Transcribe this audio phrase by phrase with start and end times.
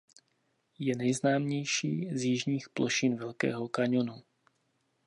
[0.79, 4.23] Je nejznámější z jižních plošin Velkého kaňonu.